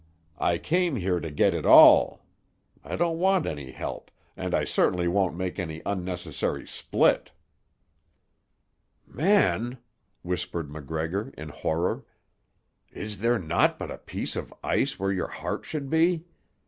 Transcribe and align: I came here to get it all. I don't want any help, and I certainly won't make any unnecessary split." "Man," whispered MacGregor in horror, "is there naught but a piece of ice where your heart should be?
I 0.39 0.57
came 0.57 0.95
here 0.95 1.19
to 1.19 1.29
get 1.29 1.53
it 1.53 1.63
all. 1.63 2.25
I 2.83 2.95
don't 2.95 3.19
want 3.19 3.45
any 3.45 3.69
help, 3.69 4.09
and 4.35 4.55
I 4.55 4.65
certainly 4.65 5.07
won't 5.07 5.37
make 5.37 5.59
any 5.59 5.83
unnecessary 5.85 6.65
split." 6.65 7.29
"Man," 9.05 9.77
whispered 10.23 10.71
MacGregor 10.71 11.31
in 11.37 11.49
horror, 11.49 12.03
"is 12.91 13.19
there 13.19 13.37
naught 13.37 13.77
but 13.77 13.91
a 13.91 13.99
piece 13.99 14.35
of 14.35 14.51
ice 14.63 14.99
where 14.99 15.11
your 15.11 15.27
heart 15.27 15.65
should 15.65 15.87
be? 15.87 16.25